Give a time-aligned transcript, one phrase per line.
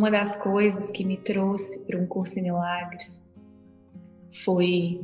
[0.00, 3.28] uma das coisas que me trouxe para um curso em milagres
[4.42, 4.98] foi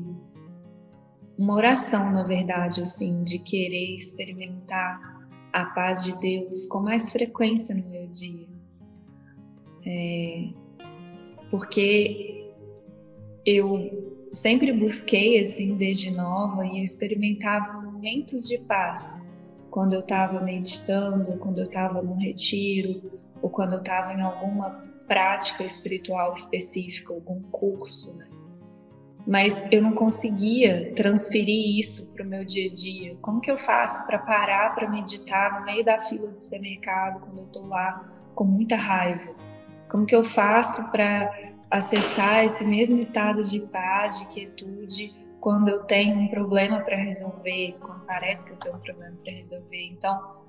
[1.36, 7.74] uma oração, na verdade, assim, de querer experimentar a paz de Deus com mais frequência
[7.74, 8.48] no meu dia.
[9.84, 10.48] É,
[11.50, 12.54] porque
[13.44, 19.22] eu sempre busquei, assim, desde nova, e eu experimentava momentos de paz
[19.70, 23.15] quando eu estava meditando, quando eu estava no retiro,
[23.46, 28.26] ou quando eu estava em alguma prática espiritual específica, algum curso, né?
[29.24, 33.16] Mas eu não conseguia transferir isso para o meu dia a dia.
[33.22, 37.38] Como que eu faço para parar para meditar no meio da fila do supermercado quando
[37.38, 39.32] eu estou lá com muita raiva?
[39.88, 41.32] Como que eu faço para
[41.70, 47.76] acessar esse mesmo estado de paz, de quietude, quando eu tenho um problema para resolver,
[47.80, 49.86] quando parece que eu tenho um problema para resolver?
[49.86, 50.42] Então,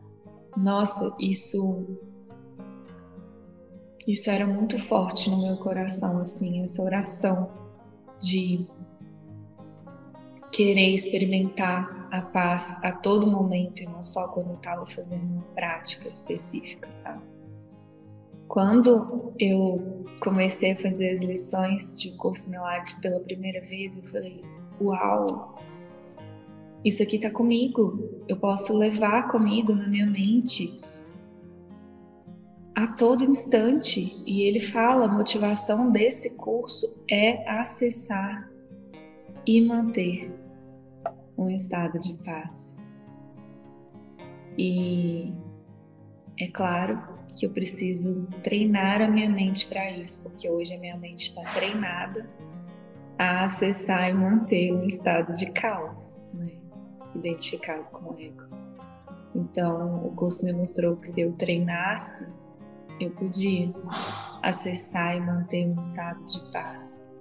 [0.56, 2.00] nossa, isso
[4.08, 7.52] isso era muito forte no meu coração, assim, essa oração
[8.22, 8.66] de
[10.50, 15.44] querer experimentar a paz a todo momento e não só quando eu estava fazendo uma
[15.54, 17.22] prática específica, sabe?
[18.48, 24.42] Quando eu comecei a fazer as lições de Curso Milagres pela primeira vez, eu falei:
[24.80, 25.62] Uau,
[26.84, 30.72] isso aqui está comigo, eu posso levar comigo na minha mente
[32.78, 34.14] a todo instante.
[34.28, 38.48] E ele fala: a motivação desse curso é acessar
[39.48, 40.32] e manter
[41.36, 42.88] um estado de paz.
[44.56, 45.34] E
[46.40, 47.02] é claro
[47.36, 51.42] que eu preciso treinar a minha mente para isso, porque hoje a minha mente está
[51.54, 52.30] treinada
[53.18, 56.52] a acessar e manter um estado de caos, né?
[57.16, 58.44] identificado com o ego.
[59.36, 62.28] Então, o curso me mostrou que se eu treinasse
[63.00, 63.74] eu podia
[64.42, 67.12] acessar e manter um estado de paz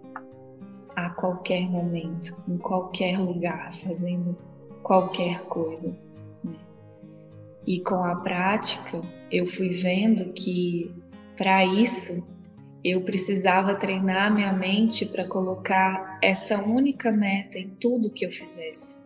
[0.94, 4.36] a qualquer momento, em qualquer lugar, fazendo
[4.82, 5.90] qualquer coisa.
[6.42, 6.56] Né?
[7.66, 10.94] E com a prática, eu fui vendo que
[11.36, 12.24] para isso
[12.82, 19.04] eu precisava treinar minha mente para colocar essa única meta em tudo que eu fizesse.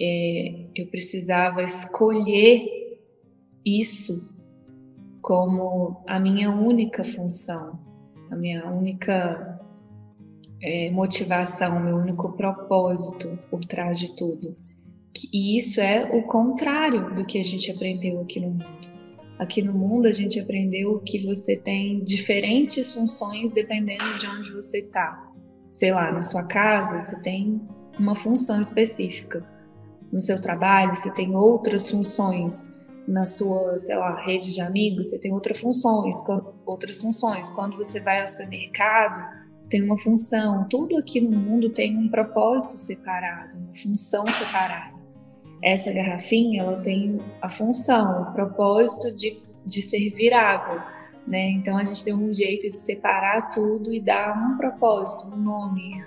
[0.00, 2.98] É, eu precisava escolher
[3.64, 4.39] isso
[5.20, 7.80] como a minha única função,
[8.30, 9.60] a minha única
[10.62, 14.56] é, motivação, o meu único propósito por trás de tudo.
[15.32, 18.90] E isso é o contrário do que a gente aprendeu aqui no mundo.
[19.38, 24.78] Aqui no mundo a gente aprendeu que você tem diferentes funções dependendo de onde você
[24.78, 25.28] está.
[25.70, 27.60] Sei lá, na sua casa você tem
[27.98, 29.44] uma função específica.
[30.12, 32.68] No seu trabalho você tem outras funções
[33.10, 36.16] na sua, sei lá, rede de amigos, você tem outras funções,
[36.64, 37.50] outras funções.
[37.50, 39.20] Quando você vai ao supermercado,
[39.68, 40.66] tem uma função.
[40.68, 44.98] Tudo aqui no mundo tem um propósito separado, uma função separada.
[45.62, 50.86] Essa garrafinha, ela tem a função, o propósito de, de servir água,
[51.26, 51.50] né?
[51.50, 56.02] Então a gente tem um jeito de separar tudo e dar um propósito, um nome,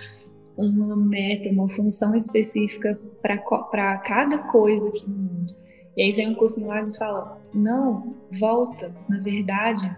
[0.56, 5.65] uma meta, uma função específica para cada coisa aqui no mundo.
[5.96, 8.94] E aí vem um curso milagres e fala: não, volta.
[9.08, 9.96] Na verdade,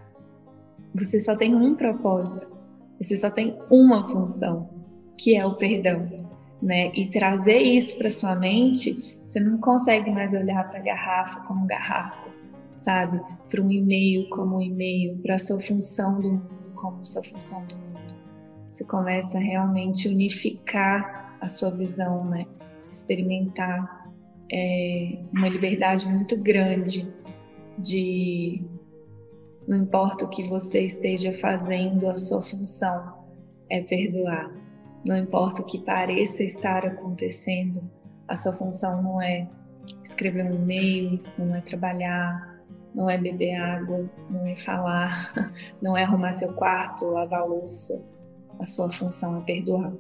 [0.95, 2.57] você só tem um propósito,
[3.01, 4.69] você só tem uma função,
[5.17, 6.27] que é o perdão.
[6.61, 6.91] Né?
[6.93, 11.67] E trazer isso para sua mente, você não consegue mais olhar para a garrafa como
[11.67, 12.25] garrafa,
[12.75, 13.21] sabe?
[13.49, 17.65] Para um e-mail como um e-mail, para a sua função do mundo como sua função
[17.67, 18.17] do mundo.
[18.69, 22.47] Você começa a realmente unificar a sua visão, né?
[22.91, 23.98] Experimentar
[24.51, 27.07] é, uma liberdade muito grande
[27.79, 28.63] de
[29.67, 33.19] não importa o que você esteja fazendo, a sua função
[33.71, 34.51] é perdoar.
[35.05, 37.83] Não importa o que pareça estar acontecendo,
[38.27, 39.47] a sua função não é
[40.03, 42.59] escrever um e-mail, não é trabalhar,
[42.95, 45.33] não é beber água, não é falar,
[45.81, 48.03] não é arrumar seu quarto, lavar louça.
[48.59, 49.93] A sua função é perdoar.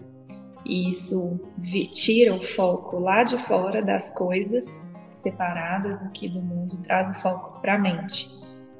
[0.64, 1.40] E isso
[1.92, 7.60] tira o foco lá de fora das coisas separadas aqui do mundo traz o foco
[7.60, 8.30] para a mente.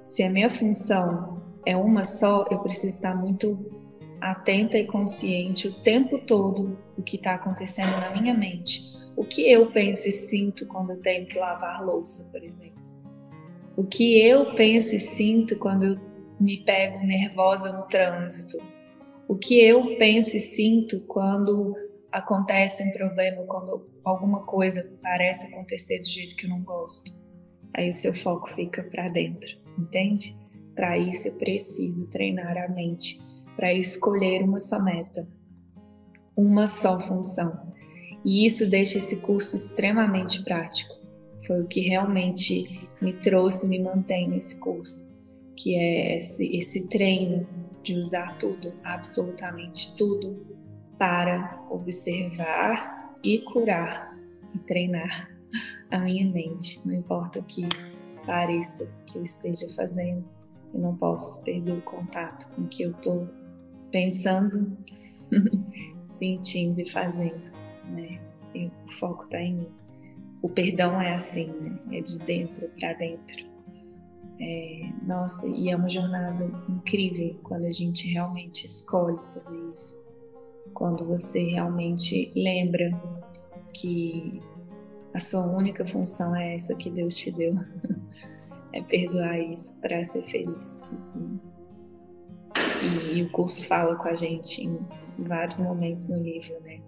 [0.06, 3.58] Se a minha função é uma só, eu preciso estar muito
[4.20, 8.82] atenta e consciente o tempo todo do que está acontecendo na minha mente.
[9.16, 12.78] O que eu penso e sinto quando eu tenho que lavar louça, por exemplo.
[13.76, 16.00] O que eu penso e sinto quando eu
[16.40, 18.58] me pego nervosa no trânsito
[19.28, 21.76] o que eu penso e sinto quando
[22.10, 27.12] acontece um problema, quando alguma coisa parece acontecer do jeito que eu não gosto.
[27.74, 30.34] Aí o seu foco fica para dentro, entende?
[30.78, 33.20] para isso eu preciso treinar a mente
[33.56, 35.28] para escolher uma só meta,
[36.36, 37.52] uma só função.
[38.24, 40.94] E isso deixa esse curso extremamente prático.
[41.44, 45.12] Foi o que realmente me trouxe, me mantém nesse curso,
[45.56, 47.44] que é esse, esse treino
[47.82, 50.46] de usar tudo, absolutamente tudo,
[50.98, 54.16] para observar e curar
[54.54, 55.30] e treinar
[55.90, 56.80] a minha mente.
[56.86, 57.68] Não importa o que
[58.26, 60.24] pareça que eu esteja fazendo,
[60.74, 63.28] eu não posso perder o contato com o que eu estou
[63.90, 64.76] pensando,
[66.04, 67.50] sentindo e fazendo.
[67.86, 68.20] Né?
[68.86, 69.68] O foco está em mim.
[70.42, 71.78] O perdão é assim, né?
[71.92, 73.47] é de dentro para dentro.
[74.40, 80.00] É, nossa, e é uma jornada incrível quando a gente realmente escolhe fazer isso.
[80.74, 82.90] Quando você realmente lembra
[83.72, 84.40] que
[85.12, 87.54] a sua única função é essa que Deus te deu.
[88.72, 90.92] é perdoar isso para ser feliz.
[92.82, 94.76] E, e, o curso fala com a gente em
[95.26, 96.80] vários momentos no livro, né?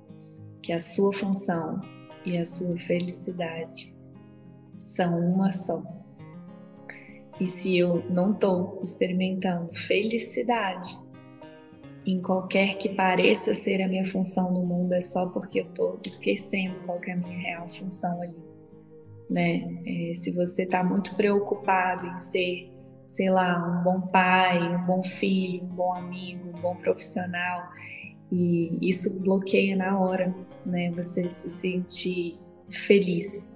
[0.63, 1.81] Que a sua função
[2.25, 3.95] e a sua felicidade
[4.79, 5.83] são uma só.
[7.41, 10.99] E se eu não estou experimentando felicidade
[12.05, 15.99] em qualquer que pareça ser a minha função no mundo, é só porque eu estou
[16.05, 18.37] esquecendo qual é a minha real função ali.
[19.29, 19.81] Né?
[19.87, 22.71] É, se você está muito preocupado em ser,
[23.07, 27.71] sei lá, um bom pai, um bom filho, um bom amigo, um bom profissional,
[28.33, 30.35] e isso bloqueia na hora,
[30.65, 30.93] né?
[30.97, 32.35] Você se sentir
[32.69, 33.51] feliz.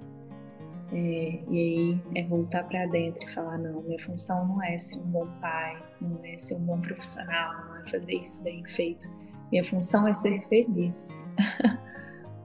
[0.95, 4.97] É, e aí é voltar para dentro e falar: não, minha função não é ser
[4.97, 9.09] um bom pai, não é ser um bom profissional, não é fazer isso bem feito.
[9.51, 11.23] Minha função é ser feliz.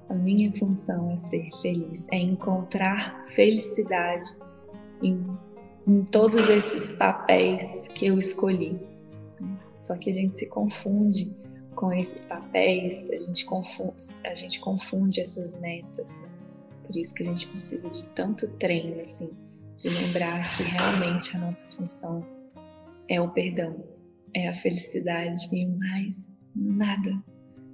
[0.09, 4.25] A minha função é ser feliz, é encontrar felicidade
[5.03, 5.23] em,
[5.85, 8.79] em todos esses papéis que eu escolhi.
[9.77, 11.31] Só que a gente se confunde
[11.75, 16.17] com esses papéis, a gente confunde, a gente confunde essas metas.
[16.17, 16.38] Né?
[16.89, 19.29] Por isso que a gente precisa de tanto treino, assim,
[19.77, 22.25] de lembrar que realmente a nossa função
[23.07, 23.75] é o perdão,
[24.33, 27.15] é a felicidade e mais nada.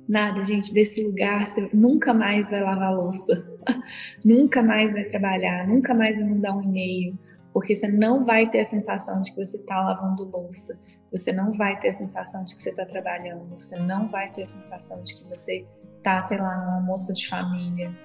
[0.06, 3.48] Nada, gente, desse lugar você nunca mais vai lavar louça,
[4.26, 7.18] nunca mais vai trabalhar, nunca mais vai mandar um e-mail,
[7.54, 10.78] porque você não vai ter a sensação de que você está lavando louça,
[11.10, 14.44] você não vai ter a sensação de que você está trabalhando, você não vai ter
[14.44, 15.66] a sensação de que você
[16.00, 17.96] está, sei lá, num almoço de família,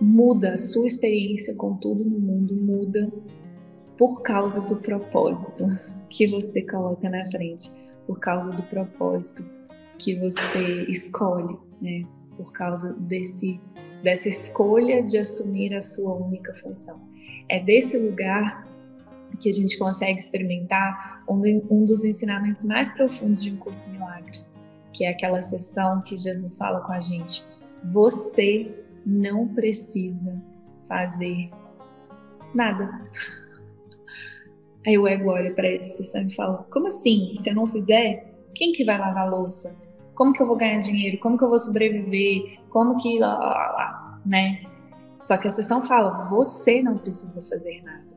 [0.00, 3.10] muda, a sua experiência com tudo no mundo muda
[3.96, 5.68] por causa do propósito
[6.08, 7.70] que você coloca na frente,
[8.06, 9.44] por causa do propósito
[9.98, 12.04] que você escolhe, né?
[12.36, 13.60] Por causa desse
[14.02, 17.00] dessa escolha de assumir a sua única função.
[17.48, 18.64] É desse lugar
[19.40, 24.52] que a gente consegue experimentar um, dos ensinamentos mais profundos de um curso de milagres,
[24.92, 27.44] que é aquela sessão que Jesus fala com a gente:
[27.84, 28.72] você
[29.04, 30.40] não precisa
[30.86, 31.50] fazer
[32.54, 33.02] nada.
[34.86, 37.34] Aí o ego olha para essa sessão e fala: Como assim?
[37.36, 39.76] Se eu não fizer, quem que vai lavar a louça?
[40.14, 41.18] Como que eu vou ganhar dinheiro?
[41.18, 42.58] Como que eu vou sobreviver?
[42.70, 44.62] Como que lá, lá, lá, né?
[45.20, 48.16] Só que a sessão fala: Você não precisa fazer nada.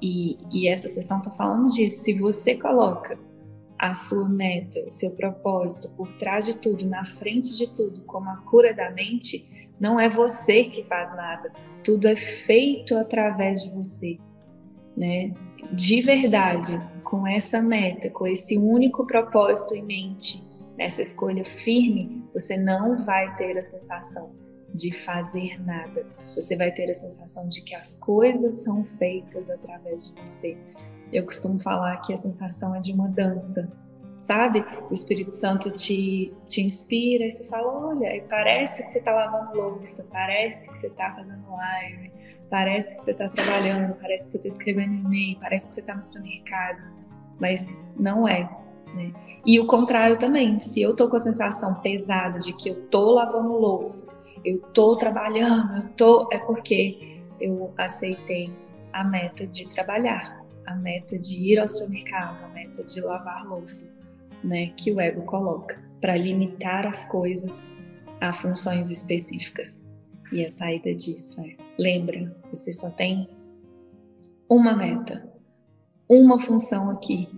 [0.00, 2.04] E, e essa sessão está falando disso.
[2.04, 3.18] Se você coloca
[3.78, 8.28] a sua meta, o seu propósito por trás de tudo, na frente de tudo, como
[8.28, 11.52] a cura da mente, não é você que faz nada.
[11.84, 14.18] Tudo é feito através de você,
[14.96, 15.32] né?
[15.72, 20.42] De verdade, com essa meta, com esse único propósito em mente,
[20.76, 24.30] nessa escolha firme, você não vai ter a sensação
[24.74, 26.04] de fazer nada.
[26.34, 30.56] Você vai ter a sensação de que as coisas são feitas através de você.
[31.12, 33.70] Eu costumo falar que a sensação é de uma dança,
[34.20, 34.64] sabe?
[34.90, 39.56] O Espírito Santo te, te inspira e você fala: olha, parece que você está lavando
[39.56, 42.12] louça, parece que você está fazendo live,
[42.50, 45.94] parece que você está trabalhando, parece que você está escrevendo e-mail, parece que você está
[45.94, 46.82] no supermercado,
[47.40, 48.48] mas não é.
[48.94, 49.12] Né?
[49.46, 53.12] E o contrário também, se eu tô com a sensação pesada de que eu tô
[53.12, 54.06] lavando louça,
[54.44, 58.52] eu tô trabalhando, eu tô, é porque eu aceitei
[58.92, 60.37] a meta de trabalhar
[60.68, 63.90] a meta de ir ao supermercado, a meta de lavar louça,
[64.44, 67.66] né, que o ego coloca para limitar as coisas
[68.20, 69.82] a funções específicas.
[70.30, 73.28] E a saída disso é: lembra, você só tem
[74.48, 75.26] uma meta,
[76.06, 77.28] uma função aqui,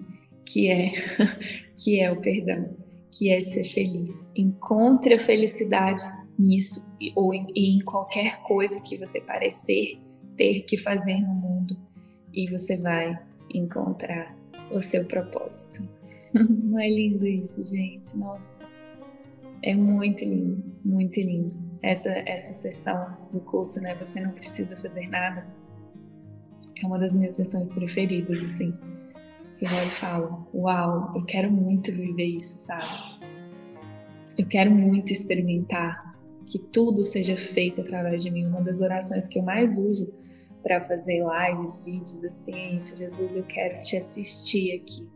[0.44, 0.92] que é
[1.78, 2.76] que é o perdão,
[3.12, 4.32] que é ser feliz.
[4.34, 6.02] Encontre a felicidade
[6.36, 6.84] nisso
[7.14, 10.00] ou em, em qualquer coisa que você parecer
[10.36, 11.89] ter que fazer no mundo
[12.32, 13.18] e você vai
[13.52, 14.36] encontrar
[14.70, 15.82] o seu propósito.
[16.34, 18.16] Não é lindo isso, gente?
[18.16, 18.64] Nossa,
[19.62, 21.56] é muito lindo, muito lindo.
[21.82, 23.94] Essa, essa sessão do curso, né?
[23.96, 25.46] Você não precisa fazer nada.
[26.82, 28.74] É uma das minhas sessões preferidas, assim.
[29.58, 33.20] Que eu olho e falo: Uau, eu quero muito viver isso, sabe?
[34.36, 36.14] Eu quero muito experimentar
[36.46, 38.46] que tudo seja feito através de mim.
[38.46, 40.12] Uma das orações que eu mais uso
[40.62, 42.80] para fazer lives, vídeos assim, é.
[42.80, 45.08] Jesus, eu quero te assistir aqui.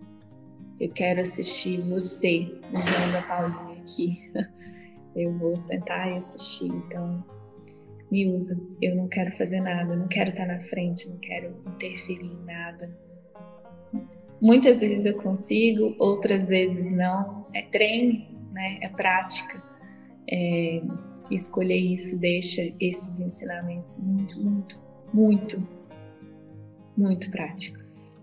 [0.80, 4.32] Eu quero assistir você usando a Paulinha aqui.
[5.14, 6.66] Eu vou sentar e assistir.
[6.66, 7.24] Então,
[8.10, 8.60] me usa.
[8.82, 12.98] Eu não quero fazer nada, não quero estar na frente, não quero interferir em nada.
[14.42, 17.46] Muitas vezes eu consigo, outras vezes não.
[17.54, 18.78] É treino, né?
[18.82, 19.62] É prática.
[20.28, 20.82] É,
[21.30, 24.80] escolher isso deixa esses ensinamentos muito, muito,
[25.14, 25.66] muito,
[26.96, 28.18] muito práticos.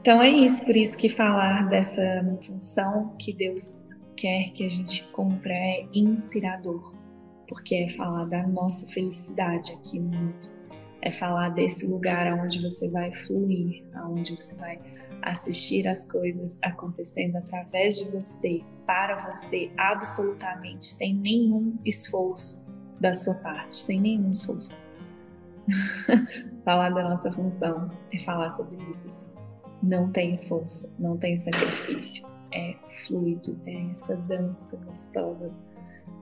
[0.00, 2.02] Então é isso, por isso que falar dessa
[2.42, 6.94] função que Deus quer que a gente cumpra é inspirador,
[7.46, 10.50] porque é falar da nossa felicidade aqui no mundo,
[11.02, 14.80] é falar desse lugar onde você vai fluir, onde você vai
[15.22, 22.60] assistir as coisas acontecendo através de você, para você, absolutamente, sem nenhum esforço
[23.00, 24.78] da sua parte, sem nenhum esforço.
[26.64, 29.06] falar da nossa função é falar sobre isso.
[29.06, 29.30] Assim
[29.82, 35.50] não tem esforço, não tem sacrifício, é fluido, é essa dança gostosa,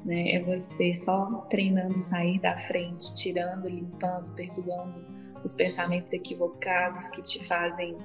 [0.05, 0.33] né?
[0.33, 5.05] É você só treinando sair da frente, tirando, limpando, perdoando
[5.45, 7.97] os pensamentos equivocados que te fazem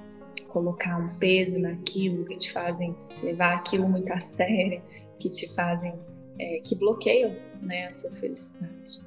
[0.54, 4.84] colocar um peso naquilo, que te fazem levar aquilo muito a sério,
[5.20, 5.94] que te fazem,
[6.40, 9.04] é, que bloqueiam, né, a sua felicidade.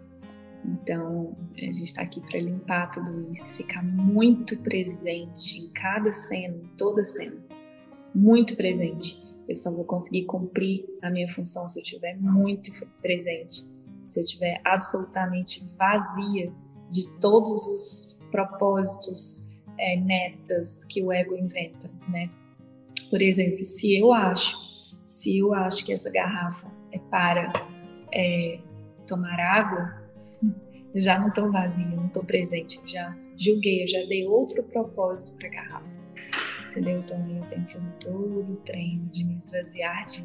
[0.65, 6.57] Então, a gente está aqui para limpar tudo isso, ficar muito presente em cada cena,
[6.57, 7.37] em toda cena.
[8.12, 9.23] Muito presente.
[9.49, 13.71] Eu só vou conseguir cumprir a minha função se eu estiver muito presente,
[14.05, 16.53] se eu estiver absolutamente vazia
[16.91, 19.47] de todos os propósitos,
[19.78, 22.30] é, metas que o ego inventa, né?
[23.11, 24.56] Por exemplo, se eu acho,
[25.04, 27.52] se eu acho que essa garrafa é para
[28.12, 28.59] é,
[29.06, 30.02] tomar água,
[30.95, 35.37] já não estou vazia, não estou presente, eu já julguei, eu já dei outro propósito
[35.37, 35.97] para a garrafa.
[36.68, 36.99] Entendeu?
[36.99, 40.23] Então eu tenho que todo o treino de me esvaziar de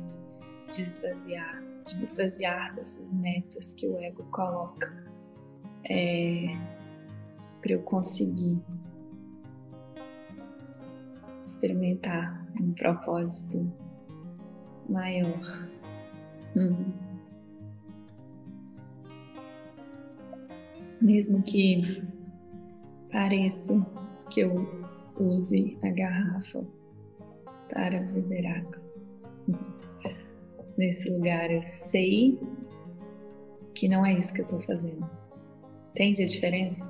[0.71, 4.91] de esvaziar, de me esvaziar dessas metas que o ego coloca
[5.83, 6.45] é,
[7.61, 8.61] para eu conseguir
[11.51, 13.71] experimentar um propósito
[14.89, 15.69] maior.
[16.55, 17.11] Hum.
[21.01, 22.03] mesmo que
[23.11, 23.85] pareça
[24.29, 24.53] que eu
[25.19, 26.63] use a garrafa
[27.69, 28.81] para beber água.
[30.77, 32.39] Nesse lugar eu sei
[33.73, 35.09] que não é isso que eu estou fazendo.
[35.91, 36.89] Entende a diferença?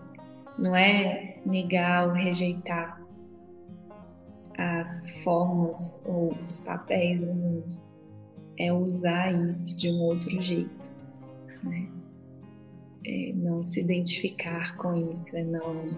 [0.59, 3.00] Não é negar ou rejeitar
[4.57, 7.79] as formas ou os papéis do mundo.
[8.57, 10.89] É usar isso de um outro jeito.
[11.63, 11.91] Né?
[13.05, 15.97] é, não se identificar com isso, é não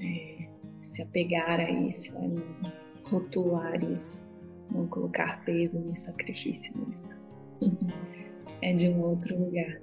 [0.00, 0.48] é,
[0.82, 2.72] se apegar a isso, é não
[3.04, 4.24] rotular isso,
[4.70, 7.16] não colocar peso nem sacrifício nisso.
[8.62, 9.80] é de um outro lugar.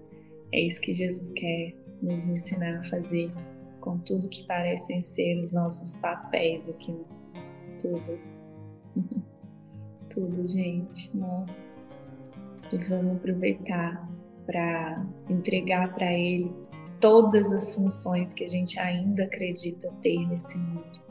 [0.51, 3.31] É isso que Jesus quer nos ensinar a fazer
[3.79, 7.05] com tudo que parecem ser os nossos papéis aqui no
[7.83, 8.19] tudo.
[10.09, 11.15] tudo, gente.
[11.15, 11.77] Nossa.
[12.71, 14.09] E vamos aproveitar
[14.45, 16.51] para entregar para Ele
[16.99, 21.03] todas as funções que a gente ainda acredita ter nesse mundo.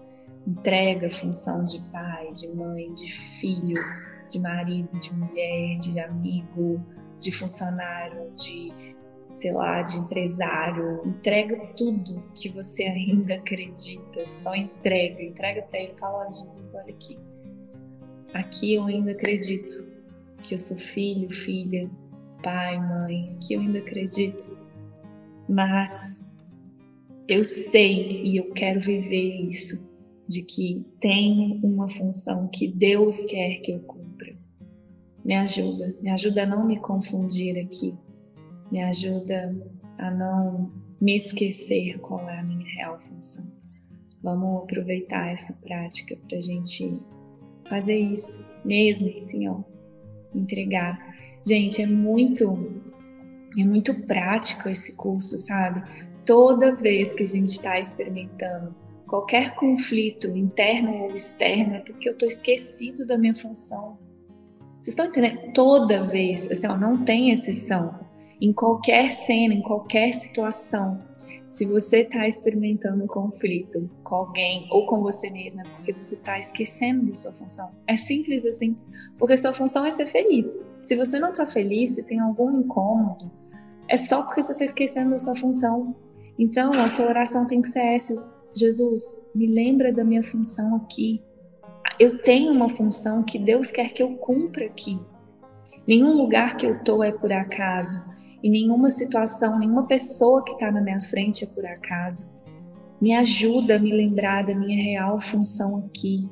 [0.46, 3.80] Entrega a função de pai, de mãe, de filho,
[4.28, 6.84] de marido, de mulher, de amigo,
[7.20, 8.91] de funcionário, de
[9.32, 11.02] sei lá, de empresário.
[11.06, 16.90] Entrega tudo que você ainda acredita, só entrega, entrega para ele, fala, olha Jesus, olha
[16.90, 17.18] aqui.
[18.34, 19.86] Aqui eu ainda acredito
[20.42, 21.90] que eu sou filho, filha
[22.42, 24.56] pai, mãe, que eu ainda acredito,
[25.48, 26.26] mas
[27.28, 29.88] eu sei e eu quero viver isso,
[30.28, 34.34] de que tenho uma função que Deus quer que eu cumpra.
[35.24, 37.94] Me ajuda, me ajuda a não me confundir aqui,
[38.72, 39.54] me ajuda
[39.98, 43.44] a não me esquecer qual é a minha real função.
[44.20, 46.96] Vamos aproveitar essa prática para a gente
[47.68, 49.60] fazer isso mesmo, assim, ó,
[50.34, 51.12] entregar
[51.44, 52.80] Gente, é muito
[53.58, 55.82] é muito prático esse curso, sabe?
[56.24, 58.74] toda vez que a gente está experimentando
[59.06, 63.98] qualquer conflito interno ou externo, é porque eu estou esquecido da minha função.
[64.80, 65.52] Vocês estão entendendo?
[65.52, 68.01] Toda vez, assim, ó, não tem exceção.
[68.42, 71.00] Em qualquer cena, em qualquer situação,
[71.46, 76.36] se você está experimentando um conflito com alguém ou com você mesma, porque você está
[76.40, 77.70] esquecendo da sua função.
[77.86, 78.76] É simples assim,
[79.16, 80.44] porque sua função é ser feliz.
[80.82, 83.30] Se você não está feliz, se tem algum incômodo,
[83.86, 85.94] é só porque você está esquecendo da sua função.
[86.36, 88.12] Então, a sua oração tem que ser essa:
[88.56, 91.22] Jesus, me lembra da minha função aqui.
[91.96, 94.98] Eu tenho uma função que Deus quer que eu cumpra aqui.
[95.86, 98.10] Nenhum lugar que eu estou é por acaso.
[98.42, 102.30] E nenhuma situação, nenhuma pessoa que está na minha frente é por acaso.
[103.00, 106.28] Me ajuda a me lembrar da minha real função aqui.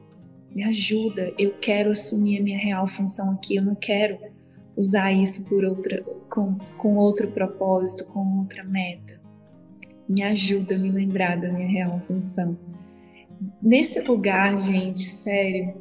[0.55, 3.57] Me ajuda, eu quero assumir a minha real função aqui.
[3.57, 4.19] Eu não quero
[4.77, 9.21] usar isso por outra, com, com outro propósito, com outra meta.
[10.09, 12.59] Me ajuda a me lembrar da minha real função.
[13.63, 15.75] Nesse lugar, gente, sério,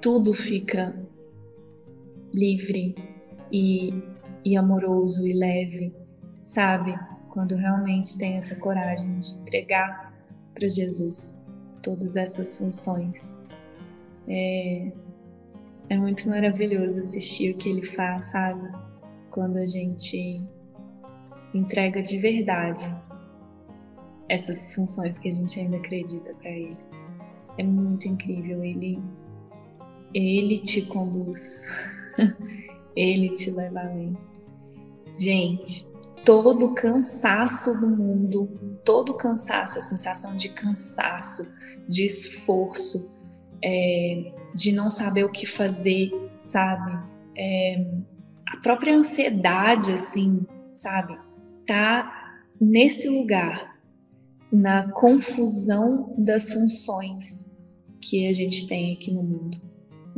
[0.00, 0.94] tudo fica
[2.32, 2.94] livre
[3.52, 3.92] e
[4.44, 5.94] e amoroso e leve,
[6.42, 6.98] sabe?
[7.30, 10.12] Quando realmente tem essa coragem de entregar
[10.52, 11.38] para Jesus
[11.82, 13.36] todas essas funções.
[14.28, 14.92] É,
[15.88, 18.70] é muito maravilhoso assistir o que ele faz, sabe?
[19.30, 20.46] Quando a gente
[21.54, 22.92] entrega de verdade
[24.28, 26.76] essas funções que a gente ainda acredita para ele.
[27.58, 29.02] É muito incrível, ele
[30.14, 31.64] ele te conduz.
[32.96, 34.16] ele te leva além.
[35.20, 35.86] Gente,
[36.24, 41.46] todo o cansaço do mundo, todo o cansaço, a sensação de cansaço,
[41.86, 43.06] de esforço,
[43.62, 46.10] é, de não saber o que fazer,
[46.40, 47.06] sabe?
[47.36, 47.86] É,
[48.46, 51.18] a própria ansiedade, assim, sabe?
[51.66, 53.78] Tá nesse lugar,
[54.50, 57.50] na confusão das funções
[58.00, 59.69] que a gente tem aqui no mundo.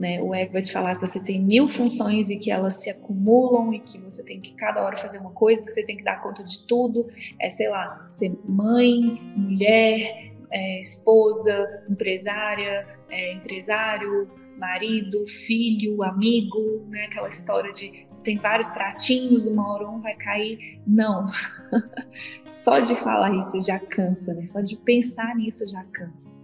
[0.03, 0.21] Né?
[0.21, 3.73] O ego vai te falar que você tem mil funções e que elas se acumulam
[3.73, 6.21] e que você tem que cada hora fazer uma coisa, que você tem que dar
[6.21, 7.07] conta de tudo.
[7.41, 8.99] É, sei lá, ser mãe,
[9.37, 17.05] mulher, é, esposa, empresária, é, empresário, marido, filho, amigo, né?
[17.05, 20.81] Aquela história de tem vários pratinhos, uma hora um vai cair.
[20.85, 21.29] Não.
[22.49, 24.47] Só de falar isso já cansa, né?
[24.47, 26.42] Só de pensar nisso já cansa.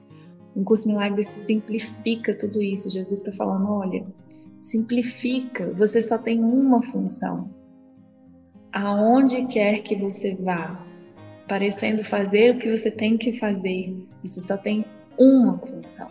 [0.59, 2.91] Um curso milagre simplifica tudo isso.
[2.91, 4.05] Jesus está falando: olha,
[4.61, 5.73] simplifica.
[5.75, 7.49] Você só tem uma função.
[8.73, 10.85] Aonde quer que você vá,
[11.47, 14.85] parecendo fazer o que você tem que fazer, você só tem
[15.17, 16.11] uma função.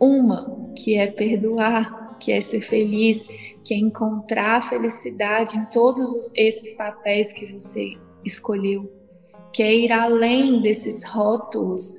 [0.00, 3.26] Uma que é perdoar, que é ser feliz,
[3.62, 7.92] que é encontrar felicidade em todos esses papéis que você
[8.24, 8.90] escolheu,
[9.52, 11.94] que é ir além desses rótulos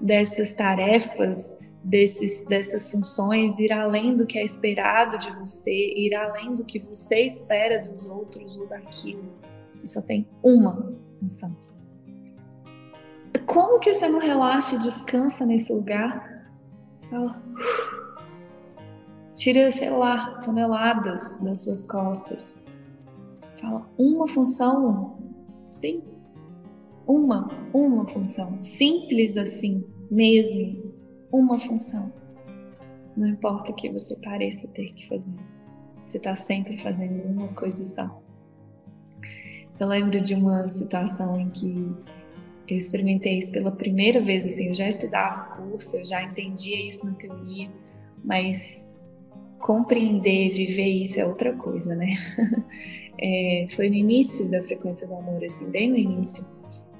[0.00, 6.54] dessas tarefas, desses, dessas funções, ir além do que é esperado de você, ir além
[6.54, 9.24] do que você espera dos outros ou daquilo.
[9.74, 11.56] Você só tem uma função.
[13.46, 16.46] Como que você não relaxa e descansa nesse lugar?
[17.08, 17.42] Fala.
[19.34, 22.62] Tira, sei lá, toneladas das suas costas.
[23.60, 25.18] Fala, uma função?
[25.72, 26.02] Sim,
[27.10, 30.94] uma, uma função, simples assim, mesmo,
[31.32, 32.12] uma função.
[33.16, 35.34] Não importa o que você pareça ter que fazer,
[36.06, 38.22] você está sempre fazendo uma coisa só.
[39.78, 41.92] Eu lembro de uma situação em que
[42.68, 46.80] eu experimentei isso pela primeira vez, assim, eu já estudava o curso, eu já entendia
[46.86, 47.68] isso na teoria,
[48.22, 48.88] mas
[49.58, 52.12] compreender, viver isso é outra coisa, né?
[53.22, 56.42] É, foi no início da frequência do amor, assim, bem no início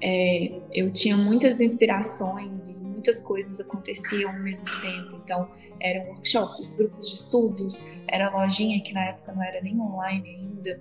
[0.02, 5.20] é, eu tinha muitas inspirações e muitas coisas aconteciam ao mesmo tempo.
[5.22, 5.48] Então,
[5.80, 10.80] eram workshops, grupos de estudos, era lojinha que na época não era nem online ainda.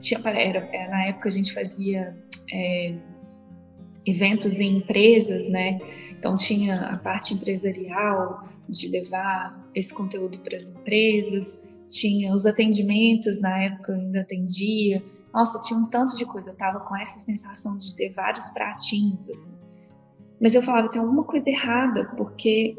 [0.00, 2.16] Tinha, era, era na época a gente fazia
[2.52, 2.94] é,
[4.04, 5.78] eventos em empresas, né?
[6.10, 13.40] Então tinha a parte empresarial de levar esse conteúdo para as empresas, tinha os atendimentos,
[13.40, 16.50] na época eu ainda atendia, nossa, tinha um tanto de coisa.
[16.50, 19.54] Eu tava com essa sensação de ter vários pratinhos, assim.
[20.40, 22.76] Mas eu falava, tem alguma coisa errada, porque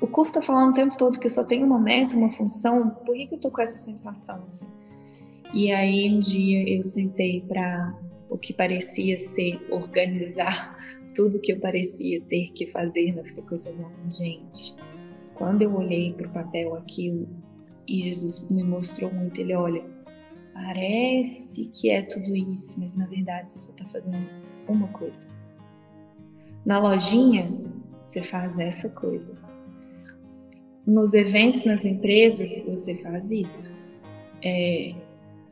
[0.00, 2.90] o curso tá falando o tempo todo que eu só tenho uma meta, uma função,
[2.90, 4.68] por que, que eu tô com essa sensação, assim?
[5.52, 7.94] E aí um dia eu sentei para
[8.28, 10.76] o que parecia ser organizar
[11.14, 14.76] tudo que eu parecia ter que fazer na frequência do gente.
[15.34, 17.28] Quando eu olhei para o papel aquilo
[17.86, 19.82] e Jesus me mostrou muito, ele olha,
[20.58, 24.28] parece que é tudo isso, mas na verdade você só está fazendo
[24.66, 25.28] uma coisa.
[26.66, 27.48] Na lojinha,
[28.02, 29.32] você faz essa coisa.
[30.84, 33.76] Nos eventos, nas empresas, você faz isso.
[34.44, 34.94] É,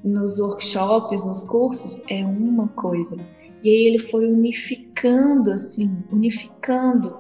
[0.03, 3.17] nos workshops, nos cursos, é uma coisa.
[3.63, 7.17] E aí ele foi unificando, assim, unificando.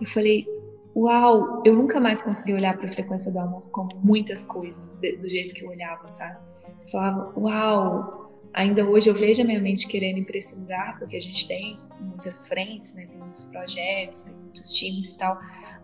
[0.00, 0.46] Eu falei,
[0.96, 5.28] uau, eu nunca mais consegui olhar para a frequência do amor como muitas coisas do
[5.28, 6.50] jeito que eu olhava, sabe?
[6.82, 10.98] Eu falava, uau, ainda hoje eu vejo a minha mente querendo ir para esse lugar,
[10.98, 13.06] porque a gente tem muitas frentes, né?
[13.06, 15.38] Tem muitos projetos, tem muitos times e tal.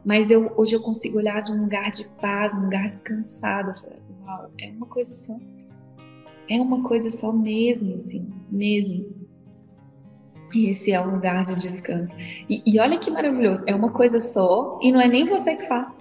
[0.05, 3.73] Mas eu, hoje eu consigo olhar de um lugar de paz, um lugar descansado.
[3.85, 5.37] Eu uau, é uma coisa só.
[6.49, 9.27] É uma coisa só mesmo, assim, mesmo.
[10.55, 12.17] E esse é o lugar de descanso.
[12.49, 15.67] E, e olha que maravilhoso, é uma coisa só e não é nem você que
[15.67, 16.01] faz.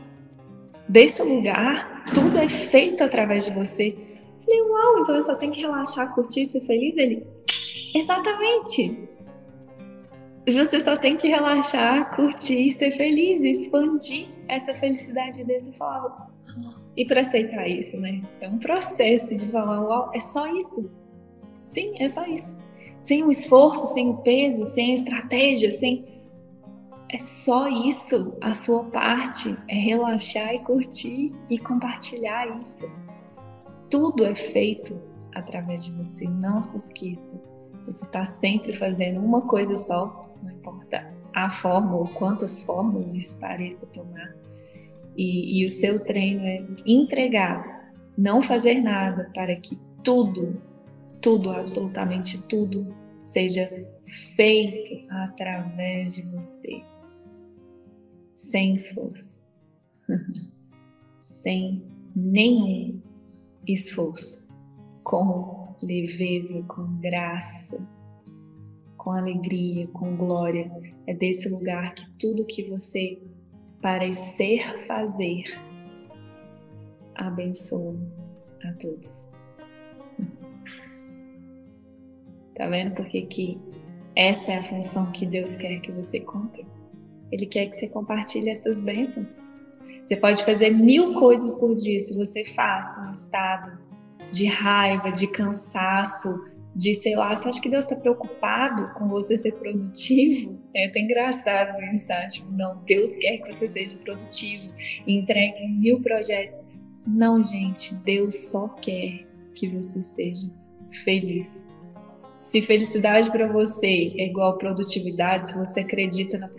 [0.88, 3.98] Desse lugar, tudo é feito através de você.
[4.46, 6.98] Falei, uau, então eu só tenho que relaxar, curtir, ser feliz?
[6.98, 7.26] Ele,
[7.94, 9.10] exatamente.
[10.48, 15.66] Você só tem que relaxar, curtir, ser feliz, expandir essa felicidade de Deus.
[15.66, 16.28] e falava,
[16.96, 18.22] e para aceitar isso, né?
[18.40, 20.90] É um processo de falar, uau, é só isso.
[21.66, 22.56] Sim, é só isso
[23.06, 26.06] sem o esforço, sem o peso, sem a estratégia, sem.
[27.08, 28.36] É só isso.
[28.42, 32.92] A sua parte é relaxar e curtir e compartilhar isso.
[33.90, 35.02] Tudo é feito
[35.34, 36.28] através de você.
[36.28, 37.42] Não se esqueça.
[37.86, 43.40] Você está sempre fazendo uma coisa só, não importa a forma ou quantas formas isso
[43.40, 44.36] pareça tomar.
[45.16, 50.62] E, e o seu treino é entregar, não fazer nada para que tudo
[51.26, 53.68] tudo, absolutamente tudo, seja
[54.06, 56.84] feito através de você,
[58.32, 59.42] sem esforço,
[61.20, 61.84] sem
[62.16, 63.02] nenhum
[63.68, 64.46] esforço,
[65.04, 67.78] com leveza, com graça,
[68.98, 70.72] com alegria, com glória.
[71.08, 73.20] É desse lugar que tudo que você
[73.82, 75.44] parecer fazer
[77.14, 77.96] abençoa
[78.64, 79.28] a todos.
[82.56, 83.60] Tá vendo porque que
[84.16, 86.64] essa é a função que Deus quer que você cumpra?
[87.32, 89.42] Ele quer que você compartilhe essas bênçãos.
[90.06, 93.76] Você pode fazer mil coisas por dia se você faz num estado
[94.32, 99.36] de raiva, de cansaço, de sei lá, você acha que Deus está preocupado com você
[99.36, 100.60] ser produtivo?
[100.76, 104.72] É até engraçado pensar, tipo, não, Deus quer que você seja produtivo
[105.08, 106.68] e entregue mil projetos.
[107.08, 110.52] Não, gente, Deus só quer que você seja
[111.04, 111.68] feliz.
[112.38, 116.50] Se felicidade para você é igual produtividade, se você acredita na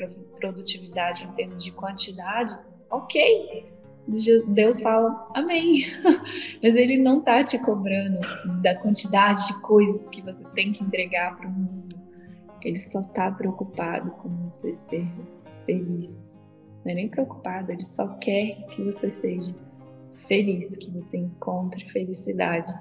[0.41, 2.59] produtividade em termos de quantidade,
[2.91, 3.67] ok.
[4.49, 5.85] Deus fala amém.
[6.63, 8.21] Mas Ele não está te cobrando
[8.63, 11.97] da quantidade de coisas que você tem que entregar para o mundo.
[12.63, 15.07] Ele só está preocupado com você ser
[15.65, 16.49] feliz.
[16.85, 19.55] Não é nem preocupado, ele só quer que você seja
[20.15, 22.73] feliz, que você encontre felicidade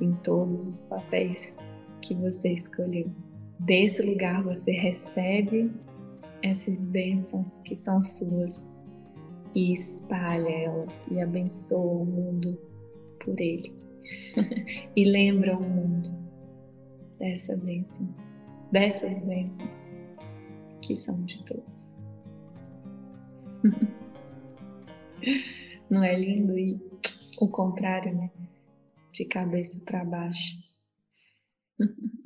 [0.00, 1.54] em todos os papéis
[2.00, 3.10] que você escolheu.
[3.58, 5.70] Desse lugar você recebe
[6.42, 8.68] essas bênçãos que são suas
[9.54, 12.58] e espalha elas e abençoa o mundo
[13.20, 13.72] por ele.
[14.96, 16.10] e lembra o mundo
[17.18, 18.14] dessa bênção,
[18.70, 19.90] dessas bênçãos
[20.82, 21.96] que são de todos.
[25.88, 26.80] Não é lindo e
[27.40, 28.30] o contrário, né?
[29.12, 30.56] De cabeça para baixo.